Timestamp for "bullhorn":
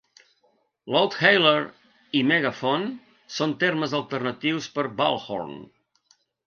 5.03-5.59